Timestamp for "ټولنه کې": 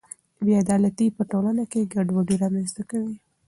1.31-1.89